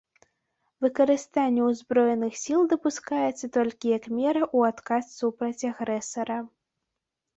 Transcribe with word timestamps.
Выкарыстанне 0.83 1.61
ўзброеных 1.67 2.33
сіл 2.43 2.61
дапускаецца 2.73 3.45
толькі 3.57 3.93
як 3.97 4.09
мера 4.17 4.41
ў 4.55 4.75
адказ 4.75 5.03
супраць 5.23 5.67
агрэсара. 5.75 6.37